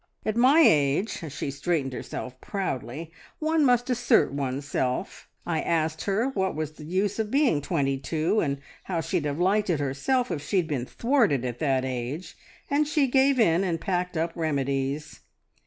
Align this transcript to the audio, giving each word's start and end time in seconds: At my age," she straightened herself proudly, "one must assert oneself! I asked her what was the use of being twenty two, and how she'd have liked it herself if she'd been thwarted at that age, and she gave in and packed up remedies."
At 0.25 0.35
my 0.35 0.61
age," 0.65 1.31
she 1.31 1.51
straightened 1.51 1.93
herself 1.93 2.41
proudly, 2.41 3.11
"one 3.37 3.63
must 3.63 3.87
assert 3.87 4.33
oneself! 4.33 5.27
I 5.45 5.61
asked 5.61 6.05
her 6.05 6.29
what 6.29 6.55
was 6.55 6.71
the 6.71 6.85
use 6.85 7.19
of 7.19 7.29
being 7.29 7.61
twenty 7.61 7.99
two, 7.99 8.39
and 8.39 8.61
how 8.85 8.99
she'd 9.01 9.25
have 9.25 9.37
liked 9.37 9.69
it 9.69 9.79
herself 9.79 10.31
if 10.31 10.41
she'd 10.41 10.67
been 10.67 10.87
thwarted 10.87 11.45
at 11.45 11.59
that 11.59 11.85
age, 11.85 12.35
and 12.67 12.87
she 12.87 13.05
gave 13.05 13.39
in 13.39 13.63
and 13.63 13.79
packed 13.79 14.17
up 14.17 14.31
remedies." 14.33 15.19